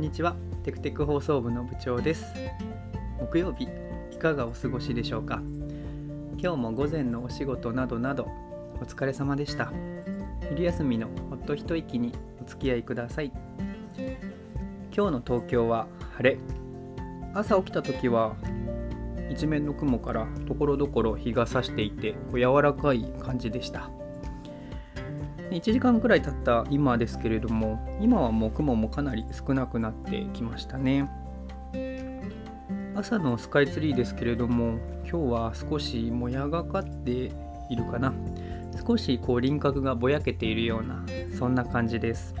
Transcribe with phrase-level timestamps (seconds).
[0.00, 0.34] んにちは。
[0.62, 2.24] テクテク放送部の部長です。
[3.18, 3.68] 木曜日
[4.10, 5.42] いかがお過ごしでしょうか？
[6.38, 8.26] 今日も午前のお仕事などなど
[8.80, 9.70] お疲れ様でした。
[10.48, 13.30] 昼休みのほっと一息にお付き合いください。
[14.96, 15.86] 今日の東京は
[16.16, 16.38] 晴れ。
[17.34, 18.36] 朝起きた時は
[19.30, 23.90] 一面の雲からところどころ日が差していてこう柔らかい感じでした。
[25.50, 31.10] 1時間くらい経った今ですけれども今はもう雲もかなり少なくなってきましたね。
[32.94, 37.10] 朝のスカイツリーですけれども今日は少しもやがかって
[37.68, 38.12] いるかな。
[38.86, 41.04] 少しこう輪郭がぼやけているような
[41.36, 42.34] そんな感じです。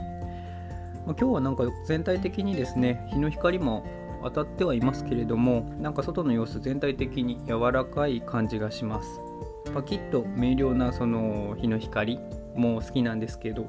[1.04, 3.84] 今日はなんか全体的にですね日の光も
[4.22, 9.20] 当たってはいますけれどもなんか外の様子全体的に柔らかい感じがします。
[9.74, 12.20] パキッと明瞭なその日の光
[12.54, 13.66] も好きなんですけど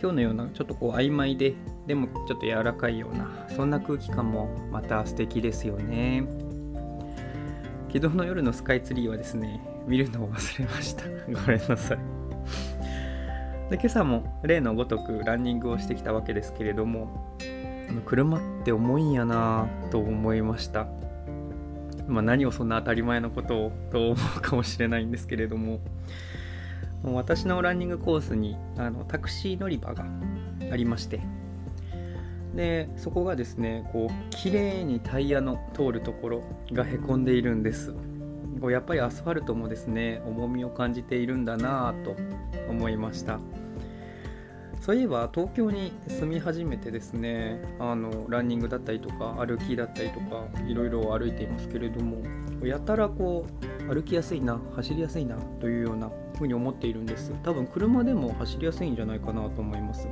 [0.00, 1.54] 今日のようなちょっとこう曖昧で
[1.86, 6.24] でもちょっと柔らかいようなそんな空気感もまた素敵ですよね。
[7.92, 11.04] 昨日の夜のスカイツリーはですね見るのを忘れました。
[11.32, 11.98] ごめんなさい。
[13.70, 17.34] で今朝も例のごとくランニングをしてきたわけですけれども
[18.06, 20.86] 車って重いんやなと思いました。
[22.06, 25.80] まあ、何をそんな当たり前のことをと思うかもしれないんですけれども
[27.04, 30.04] 私のランニングコースにあのタクシー乗り場が
[30.70, 31.20] ありまして
[32.54, 37.94] でそこがですねこう綺麗にタイヤの通るところがへこんでいるんです。
[38.60, 42.16] こうやっぱりアスファルトもですね重みを感じているんだなぁと
[42.68, 43.38] 思いました。
[44.80, 52.22] そういえば東京に住み始めてですねあのランニングだったりとか歩きだったりとかいろいろ歩いていますけれども
[52.64, 53.44] やたらこ
[53.82, 57.32] う歩きやすいな走りやすいなというようなふうに思っているんです。
[57.42, 60.08] 多分車でも走りやすいんじゃないかなと思います。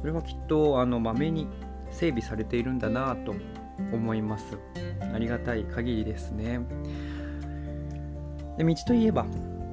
[0.00, 1.46] それはきっとあのまめに
[1.90, 3.34] 整備されているんだなと
[3.92, 4.58] 思います。
[5.14, 6.60] ありがたい限りですね。
[8.56, 9.26] で道といえば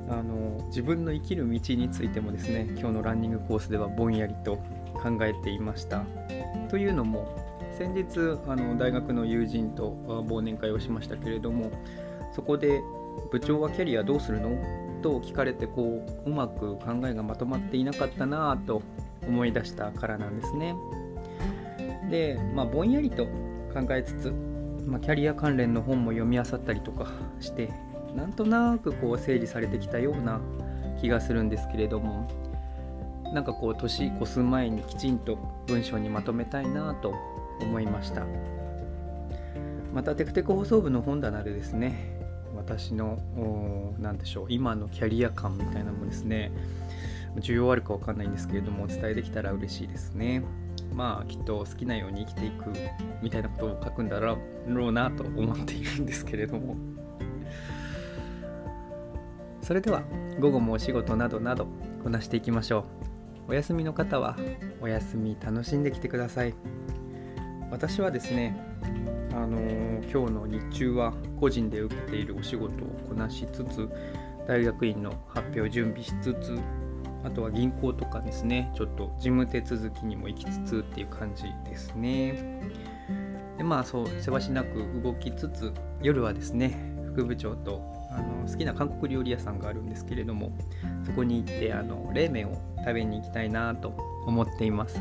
[0.09, 4.57] あの自分の生きる道についてもですね今日のランニングコースではぼんやりと
[4.94, 6.03] 考えていました。
[6.69, 7.25] というのも
[7.78, 9.96] 先日あの大学の友人と
[10.28, 11.72] 忘年会をしましたけれども
[12.34, 12.81] そこで
[13.31, 14.50] 部長はキャリアどうするの？
[15.03, 18.81] と聞かれてこううまく考えがまとまっていなかったなぁと
[19.28, 20.75] 思い出したからなんですね。
[22.09, 23.25] でまあぼんやりと
[23.74, 24.31] 考えつつ、
[24.88, 27.08] まあ、キャリア関連の本も読み漁ったりとか
[27.40, 27.72] して
[28.16, 30.41] なんとなくこう整理されてきたような
[31.00, 32.28] 気がするんですけれども
[33.34, 35.38] なんかこう年越す前にきちんと
[35.68, 37.16] 文章にまとめたいなと
[37.62, 38.25] 思いました。
[39.94, 42.22] またテクテク放送部の本棚でですね
[42.56, 46.52] 私の何でしょう今のキャリア感みたいなのもですね。
[47.38, 50.44] 需要あるか分かんないんですけれどもお伝えできたら嬉しいですね。
[50.94, 52.66] まあきっと好きなように生きていく
[53.22, 54.38] みたいなことを書くんだろ
[54.68, 56.75] うなと思っているんですけれども。
[59.62, 60.03] それでは
[60.40, 61.68] 午後もお仕事などなど
[62.03, 62.85] こなしていきましょ
[63.47, 63.52] う。
[63.52, 64.38] お休みの方は
[64.81, 66.53] お休み楽しんできてください。
[67.72, 68.56] 私はですね
[69.44, 69.59] あの、
[70.09, 73.90] 今日の日中は個人で受けているお仕事をこなしつつ
[74.48, 76.58] 大学院の発表準備しつつ
[77.26, 82.62] あとは銀行とかですねちょっと事務手続きにも行きつつっていう感じですね。
[83.58, 85.72] でまあそうせわしなく動きつつ
[86.02, 90.52] 夜はですね副部長とあの好きな韓国料理屋さんがあるんですけれども
[91.06, 93.90] そこに行ってあの冷麺を食べに行きたいなと
[94.26, 95.00] 思っています。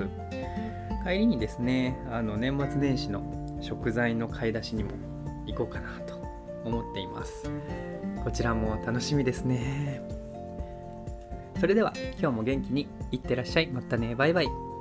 [1.04, 4.90] 帰りにですねあの年末年始の食材の買い出しにも
[5.46, 6.14] 行こうかなと
[6.64, 7.50] 思っています。
[8.22, 10.02] こちらも楽しみですね。
[11.58, 13.68] それでは今日も元気にいってらっしゃい。
[13.68, 14.14] またね。
[14.14, 14.71] バイバイ。